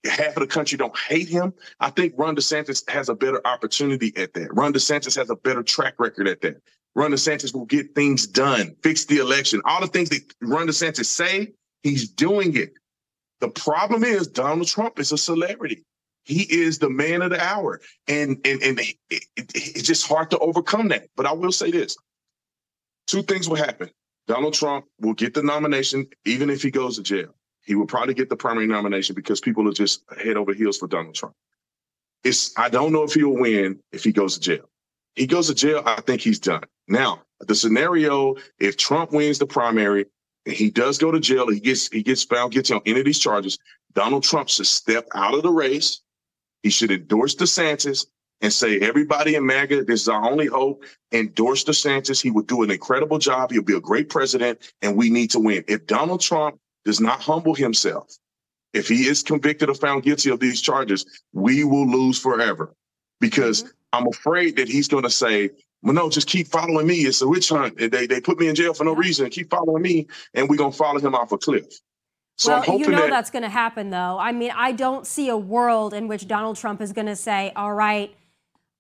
[0.04, 1.54] half of the country don't hate him.
[1.80, 4.52] I think Ron DeSantis has a better opportunity at that.
[4.52, 6.61] Ron DeSantis has a better track record at that.
[6.94, 9.62] Ron DeSantis will get things done, fix the election.
[9.64, 12.74] All the things that Ron DeSantis say, he's doing it.
[13.42, 15.85] The problem is Donald Trump is a celebrity.
[16.22, 20.31] He is the man of the hour, and and and it, it, it's just hard
[20.31, 21.09] to overcome that.
[21.16, 21.96] But I will say this:
[23.09, 23.90] two things will happen.
[24.28, 27.35] Donald Trump will get the nomination, even if he goes to jail.
[27.64, 30.87] He will probably get the primary nomination because people are just head over heels for
[30.87, 31.35] Donald Trump.
[32.22, 34.70] It's I don't know if he'll win if he goes to jail.
[35.16, 36.62] He goes to jail, I think he's done.
[36.87, 40.07] Now, the scenario if Trump wins the primary,
[40.44, 43.18] he does go to jail, he gets he gets found guilty on any of these
[43.18, 43.59] charges.
[43.94, 46.00] Donald Trump should step out of the race.
[46.62, 48.07] He should endorse DeSantis
[48.40, 50.85] and say, everybody in MAGA, this is our only hope.
[51.12, 52.20] Endorse DeSantis.
[52.20, 53.50] He would do an incredible job.
[53.50, 55.64] He'll be a great president, and we need to win.
[55.68, 58.16] If Donald Trump does not humble himself,
[58.72, 62.74] if he is convicted or found guilty of these charges, we will lose forever.
[63.20, 63.70] Because mm-hmm.
[63.92, 65.50] I'm afraid that he's going to say,
[65.83, 66.97] well, no, just keep following me.
[66.97, 67.77] It's a witch hunt.
[67.79, 69.29] They, they put me in jail for no reason.
[69.31, 71.66] Keep following me, and we're going to follow him off a cliff.
[72.38, 74.16] So well, you know that- that's going to happen, though.
[74.18, 77.53] I mean, I don't see a world in which Donald Trump is going to say,
[77.57, 78.14] all right,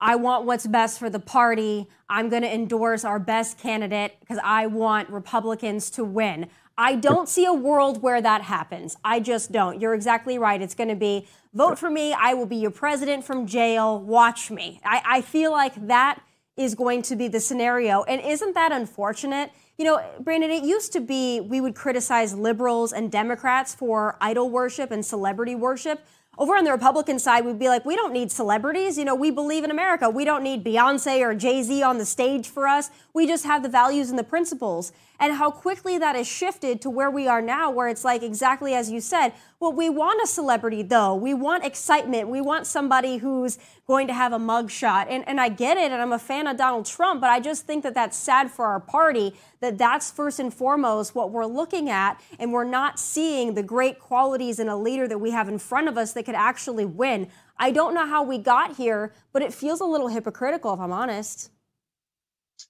[0.00, 1.86] I want what's best for the party.
[2.08, 6.48] I'm going to endorse our best candidate because I want Republicans to win.
[6.78, 8.96] I don't see a world where that happens.
[9.04, 9.80] I just don't.
[9.80, 10.60] You're exactly right.
[10.60, 12.12] It's going to be vote for me.
[12.14, 14.00] I will be your president from jail.
[14.00, 14.80] Watch me.
[14.84, 16.20] I, I feel like that
[16.56, 18.02] is going to be the scenario.
[18.04, 19.50] And isn't that unfortunate?
[19.78, 24.50] You know, Brandon, it used to be we would criticize liberals and Democrats for idol
[24.50, 26.04] worship and celebrity worship.
[26.38, 28.96] Over on the Republican side, we'd be like, we don't need celebrities.
[28.96, 30.08] You know, we believe in America.
[30.08, 32.90] We don't need Beyonce or Jay Z on the stage for us.
[33.12, 34.92] We just have the values and the principles.
[35.22, 38.74] And how quickly that has shifted to where we are now, where it's like exactly
[38.74, 41.14] as you said, well, we want a celebrity though.
[41.14, 42.28] We want excitement.
[42.28, 43.56] We want somebody who's
[43.86, 45.06] going to have a mugshot.
[45.08, 47.66] And, and I get it, and I'm a fan of Donald Trump, but I just
[47.66, 51.88] think that that's sad for our party that that's first and foremost what we're looking
[51.88, 55.60] at, and we're not seeing the great qualities in a leader that we have in
[55.60, 57.28] front of us that could actually win.
[57.56, 60.90] I don't know how we got here, but it feels a little hypocritical, if I'm
[60.90, 61.50] honest.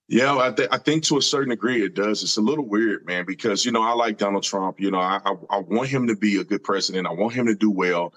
[0.08, 2.22] Yeah, I, th- I, think to a certain degree it does.
[2.22, 4.80] It's a little weird, man, because you know I like Donald Trump.
[4.80, 7.06] You know, I, I, I want him to be a good president.
[7.06, 8.12] I want him to do well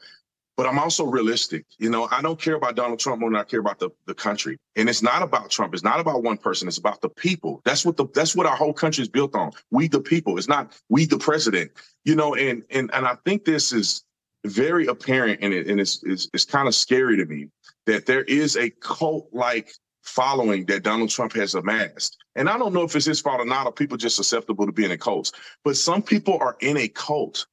[0.57, 1.65] but I'm also realistic.
[1.77, 4.13] You know, I don't care about Donald Trump more than I care about the, the
[4.13, 4.57] country.
[4.75, 5.73] And it's not about Trump.
[5.73, 6.67] It's not about one person.
[6.67, 7.61] It's about the people.
[7.65, 9.51] That's what the that's what our whole country is built on.
[9.71, 10.37] We the people.
[10.37, 11.71] It's not we the president.
[12.05, 14.03] You know, and and and I think this is
[14.45, 17.49] very apparent and it and it's it's, it's kind of scary to me
[17.85, 19.73] that there is a cult like
[20.05, 22.17] following that Donald Trump has amassed.
[22.35, 24.71] And I don't know if it's his fault or not, or people just susceptible to
[24.71, 25.31] being in cults.
[25.63, 27.47] But some people are in a cult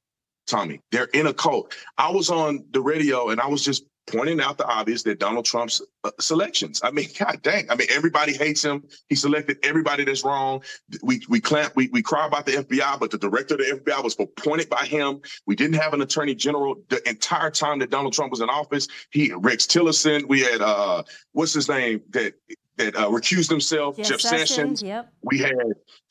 [0.47, 0.79] Tomi.
[0.91, 1.73] They're in a cult.
[1.97, 5.45] I was on the radio and I was just pointing out the obvious that Donald
[5.45, 6.81] Trump's uh, selections.
[6.83, 7.69] I mean, God dang.
[7.69, 8.83] I mean, everybody hates him.
[9.09, 10.63] He selected everybody that's wrong.
[11.01, 14.03] We we clamp, we, we cry about the FBI, but the director of the FBI
[14.03, 15.21] was appointed by him.
[15.45, 18.87] We didn't have an attorney general the entire time that Donald Trump was in office.
[19.11, 20.27] He Rex Tillerson.
[20.27, 22.33] We had uh what's his name that
[22.77, 24.49] that uh, recused himself, Jeff, Jeff Sessions.
[24.49, 24.83] Sessions.
[24.83, 25.13] Yep.
[25.23, 25.53] We had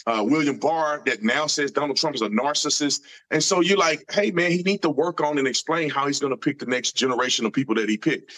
[0.07, 3.01] uh, William Barr that now says Donald Trump is a narcissist.
[3.31, 6.21] And so you're like, hey, man, he need to work on and explain how he's
[6.21, 8.33] going to pick the next generation of people that he picked.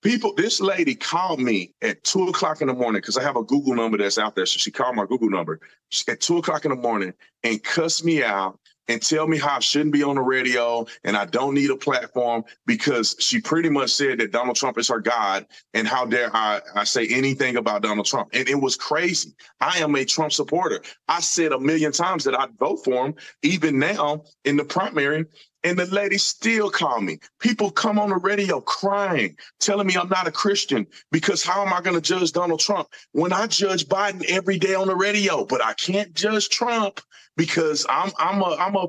[0.00, 3.42] People, this lady called me at two o'clock in the morning because I have a
[3.42, 4.46] Google number that's out there.
[4.46, 5.60] So she called my Google number
[6.06, 9.60] at two o'clock in the morning and cussed me out and tell me how I
[9.60, 13.90] shouldn't be on the radio and I don't need a platform because she pretty much
[13.90, 15.46] said that Donald Trump is her God.
[15.74, 18.30] And how dare I, I say anything about Donald Trump?
[18.32, 19.34] And it was crazy.
[19.60, 20.80] I am a Trump supporter.
[21.08, 23.14] I said a million times that I'd vote for him.
[23.42, 25.26] Even now in the primary,
[25.64, 27.18] And the lady still called me.
[27.40, 31.72] People come on the radio crying, telling me I'm not a Christian because how am
[31.72, 35.44] I going to judge Donald Trump when I judge Biden every day on the radio?
[35.44, 37.00] But I can't judge Trump
[37.36, 38.88] because I'm I'm a I'm a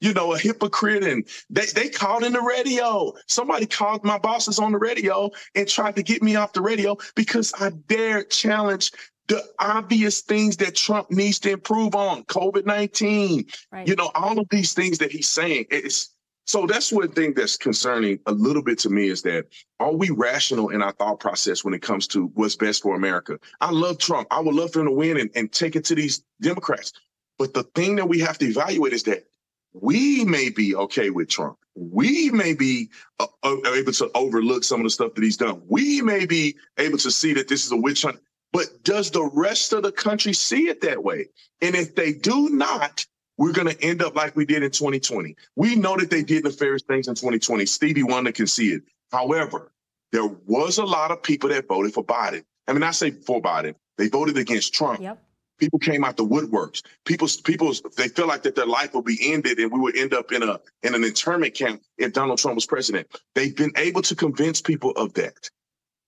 [0.00, 1.02] you know, a hypocrite.
[1.02, 3.12] And they, they called in the radio.
[3.26, 6.96] Somebody called my bosses on the radio and tried to get me off the radio
[7.14, 8.92] because I dared challenge
[9.28, 13.88] the obvious things that Trump needs to improve on, COVID 19, right.
[13.88, 15.66] you know, all of these things that he's saying.
[15.70, 16.10] It's
[16.46, 19.46] so that's one thing that's concerning a little bit to me is that
[19.80, 23.38] are we rational in our thought process when it comes to what's best for America?
[23.60, 24.28] I love Trump.
[24.30, 26.92] I would love for him to win and, and take it to these Democrats.
[27.38, 29.24] But the thing that we have to evaluate is that
[29.72, 31.56] we may be okay with Trump.
[31.74, 35.62] We may be uh, uh, able to overlook some of the stuff that he's done.
[35.66, 38.20] We may be able to see that this is a witch hunt.
[38.54, 41.26] But does the rest of the country see it that way?
[41.60, 43.04] And if they do not,
[43.36, 45.34] we're going to end up like we did in 2020.
[45.56, 47.66] We know that they did nefarious things in 2020.
[47.66, 48.84] Stevie Wonder can see it.
[49.10, 49.72] However,
[50.12, 52.44] there was a lot of people that voted for Biden.
[52.68, 55.00] I mean, I say for Biden, they voted against Trump.
[55.00, 55.20] Yep.
[55.58, 56.82] People came out the woodworks.
[57.04, 60.14] People, people, they feel like that their life will be ended, and we would end
[60.14, 63.08] up in a in an internment camp if Donald Trump was president.
[63.34, 65.50] They've been able to convince people of that,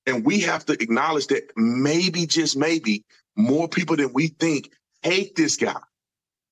[0.06, 3.04] and we have to acknowledge that maybe, just maybe,
[3.36, 4.70] more people than we think
[5.02, 5.80] hate this guy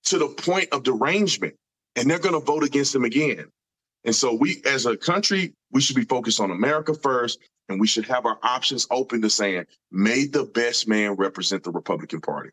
[0.04, 1.54] to the point of derangement,
[1.96, 3.46] and they're going to vote against him again.
[4.04, 7.38] And so, we, as a country, we should be focused on America first,
[7.68, 11.70] and we should have our options open to saying, "May the best man represent the
[11.70, 12.50] Republican Party."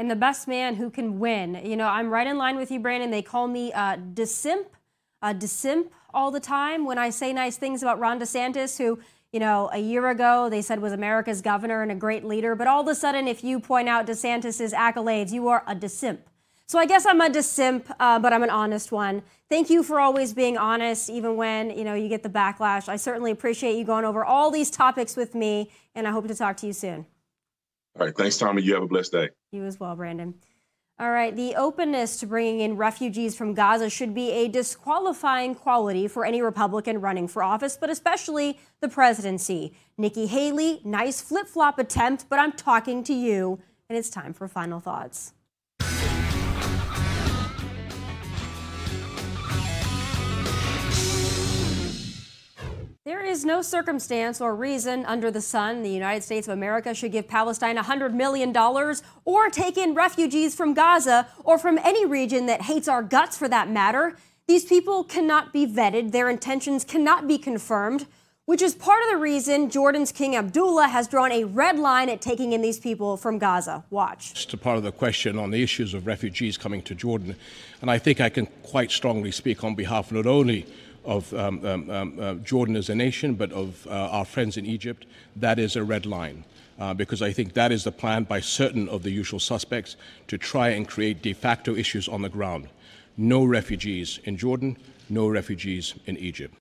[0.00, 1.60] and the best man who can win.
[1.62, 3.10] You know, I'm right in line with you, Brandon.
[3.10, 4.64] They call me uh, DeSimp,
[5.20, 8.98] uh, DeSimp all the time when I say nice things about Ron DeSantis, who,
[9.32, 12.54] you know, a year ago they said was America's governor and a great leader.
[12.54, 16.18] But all of a sudden, if you point out DeSantis's accolades, you are a DeSimp.
[16.66, 19.22] So I guess I'm a DeSimp, uh, but I'm an honest one.
[19.48, 22.88] Thank you for always being honest, even when you know you get the backlash.
[22.88, 26.34] I certainly appreciate you going over all these topics with me, and I hope to
[26.34, 27.06] talk to you soon.
[27.98, 28.16] All right.
[28.16, 28.62] Thanks, Tomi.
[28.62, 29.30] You have a blessed day.
[29.50, 30.34] You as well, Brandon.
[31.00, 31.34] All right.
[31.34, 36.42] The openness to bringing in refugees from Gaza should be a disqualifying quality for any
[36.42, 39.72] Republican running for office, but especially the presidency.
[39.96, 44.46] Nikki Haley, nice flip flop attempt, but I'm talking to you, and it's time for
[44.46, 45.32] final thoughts.
[53.10, 57.10] There is no circumstance or reason under the sun the United States of America should
[57.10, 58.56] give Palestine $100 million
[59.24, 63.48] or take in refugees from Gaza or from any region that hates our guts for
[63.48, 64.16] that matter.
[64.46, 68.06] These people cannot be vetted, their intentions cannot be confirmed,
[68.44, 72.20] which is part of the reason Jordan's King Abdullah has drawn a red line at
[72.20, 73.82] taking in these people from Gaza.
[73.90, 74.54] Watch.
[74.54, 77.34] A part of the question on the issues of refugees coming to Jordan.
[77.80, 80.64] And I think I can quite strongly speak on behalf not only
[81.04, 84.66] of um, um, um, uh, Jordan as a nation, but of uh, our friends in
[84.66, 86.44] Egypt, that is a red line.
[86.78, 89.96] Uh, because I think that is the plan by certain of the usual suspects
[90.28, 92.68] to try and create de facto issues on the ground.
[93.18, 94.78] No refugees in Jordan,
[95.10, 96.54] no refugees in Egypt.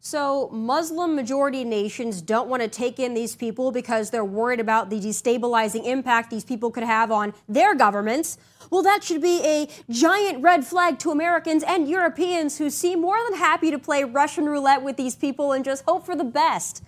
[0.00, 4.88] So, Muslim majority nations don't want to take in these people because they're worried about
[4.88, 8.38] the destabilizing impact these people could have on their governments.
[8.70, 13.18] Well, that should be a giant red flag to Americans and Europeans who seem more
[13.28, 16.82] than happy to play Russian roulette with these people and just hope for the best.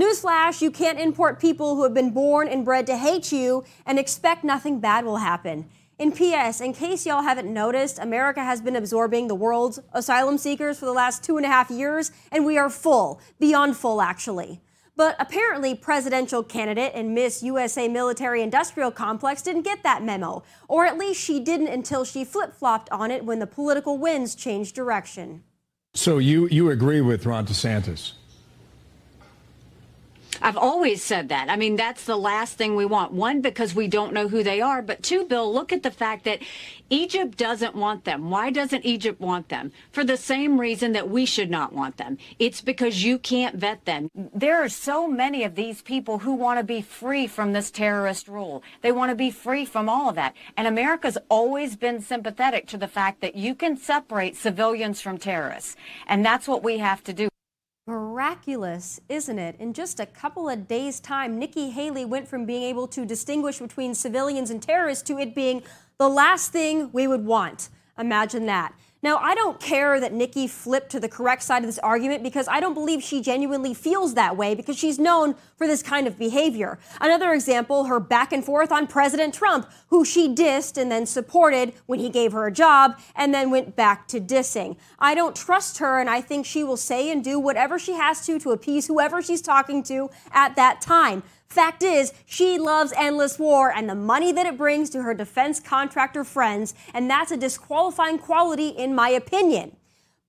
[0.00, 3.98] Newsflash, you can't import people who have been born and bred to hate you and
[3.98, 5.68] expect nothing bad will happen.
[5.98, 10.78] In PS, in case y'all haven't noticed, America has been absorbing the world's asylum seekers
[10.78, 14.60] for the last two and a half years, and we are full, beyond full actually.
[14.96, 20.86] But apparently, presidential candidate and Miss USA military industrial complex didn't get that memo, or
[20.86, 24.74] at least she didn't until she flip flopped on it when the political winds changed
[24.74, 25.44] direction.
[25.94, 28.12] So you, you agree with Ron DeSantis?
[30.42, 31.48] I've always said that.
[31.48, 33.12] I mean, that's the last thing we want.
[33.12, 34.82] One, because we don't know who they are.
[34.82, 36.40] But two, Bill, look at the fact that
[36.90, 38.28] Egypt doesn't want them.
[38.28, 39.72] Why doesn't Egypt want them?
[39.92, 42.18] For the same reason that we should not want them.
[42.38, 44.10] It's because you can't vet them.
[44.14, 48.28] There are so many of these people who want to be free from this terrorist
[48.28, 48.62] rule.
[48.82, 50.34] They want to be free from all of that.
[50.56, 55.76] And America's always been sympathetic to the fact that you can separate civilians from terrorists.
[56.06, 57.31] And that's what we have to do.
[57.84, 59.56] Miraculous, isn't it?
[59.58, 63.58] In just a couple of days' time, Nikki Haley went from being able to distinguish
[63.58, 65.64] between civilians and terrorists to it being
[65.98, 67.70] the last thing we would want.
[67.98, 68.72] Imagine that.
[69.02, 72.46] Now, I don't care that Nikki flipped to the correct side of this argument because
[72.46, 76.16] I don't believe she genuinely feels that way because she's known for this kind of
[76.16, 76.78] behavior.
[77.00, 81.72] Another example, her back and forth on President Trump, who she dissed and then supported
[81.86, 84.76] when he gave her a job and then went back to dissing.
[85.00, 88.24] I don't trust her and I think she will say and do whatever she has
[88.26, 91.24] to to appease whoever she's talking to at that time.
[91.52, 95.60] Fact is, she loves endless war and the money that it brings to her defense
[95.60, 99.76] contractor friends, and that's a disqualifying quality, in my opinion.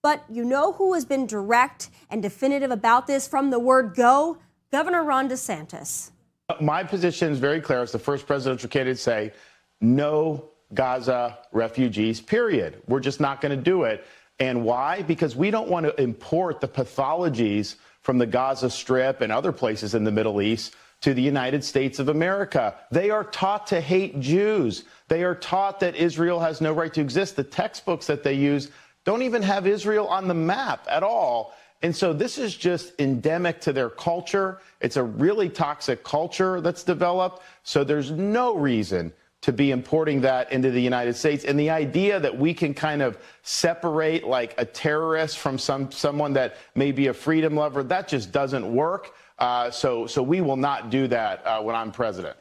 [0.02, 4.38] But you know who has been direct and definitive about this from the word go?
[4.70, 6.12] Governor Ron DeSantis.
[6.60, 7.82] My position is very clear.
[7.84, 9.32] It's the first presidential candidate to say
[9.80, 12.82] no Gaza refugees, period.
[12.90, 14.06] We're just not going to do it.
[14.40, 15.04] And why?
[15.04, 19.96] Because we don't want to import the pathologies from the Gaza Strip and other places
[19.96, 22.76] in the Middle East to the United States of America.
[22.89, 24.86] They are taught to hate Jews.
[25.10, 27.36] They are taught that Israel has no right to exist.
[27.36, 28.72] The textbooks that they use
[29.04, 31.54] don't even have Israel on the map at all.
[31.82, 34.62] And so this is just endemic to their culture.
[34.80, 37.43] It's a really toxic culture that's developed.
[37.64, 41.43] So there's no reason to be importing that into the United States.
[41.43, 46.32] And the idea that we can kind of separate like a terrorist from some someone
[46.32, 49.14] that may be a freedom lover, that just doesn't work.
[49.44, 52.38] Uh, so, so we will not do that uh, when I'm president.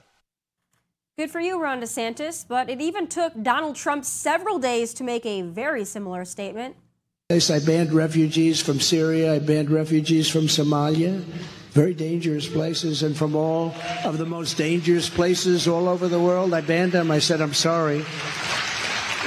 [1.19, 5.27] Good for you, Ron DeSantis, but it even took Donald Trump several days to make
[5.27, 6.77] a very similar statement.
[7.29, 9.35] I banned refugees from Syria.
[9.35, 11.19] I banned refugees from Somalia.
[11.73, 13.03] Very dangerous places.
[13.03, 13.75] And from all
[14.05, 17.11] of the most dangerous places all over the world, I banned them.
[17.11, 18.05] I said, I'm sorry.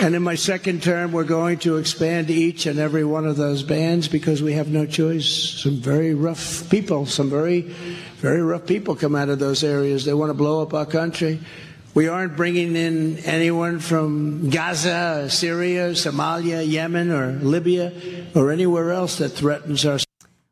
[0.02, 3.64] And in my second term, we're going to expand each and every one of those
[3.64, 5.26] bans because we have no choice.
[5.26, 7.62] Some very rough people, some very,
[8.18, 10.04] very rough people come out of those areas.
[10.04, 11.40] They want to blow up our country.
[11.94, 17.94] We aren't bringing in anyone from Gaza, Syria, Somalia, Yemen, or Libya,
[18.36, 20.00] or anywhere else that threatens our.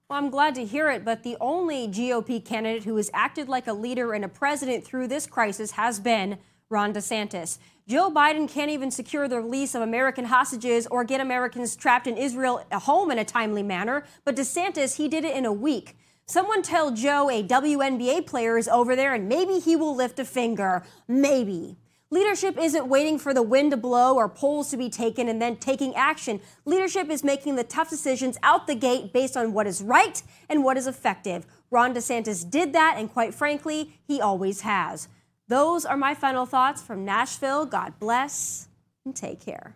[0.09, 3.67] Well, I'm glad to hear it, but the only GOP candidate who has acted like
[3.67, 6.37] a leader and a president through this crisis has been
[6.73, 7.59] Ron DeSantis.
[7.87, 12.17] Joe Biden can't even secure the release of American hostages or get Americans trapped in
[12.17, 15.95] Israel home in a timely manner, but DeSantis, he did it in a week.
[16.25, 20.25] Someone tell Joe a WNBA player is over there and maybe he will lift a
[20.25, 20.83] finger.
[21.07, 21.77] Maybe.
[22.09, 25.57] Leadership isn't waiting for the wind to blow or polls to be taken and then
[25.57, 26.39] taking action.
[26.65, 30.63] Leadership is making the tough decisions out the gate based on what is right and
[30.63, 31.45] what is effective.
[31.71, 35.07] Ron DeSantis did that, and quite frankly, he always has.
[35.53, 37.67] Those are my final thoughts from Nashville.
[37.67, 38.69] God bless
[39.05, 39.75] and take care.